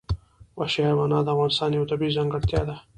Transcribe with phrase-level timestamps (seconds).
[0.57, 2.75] وحشي حیوانات د افغانستان یوه طبیعي ځانګړتیا ده.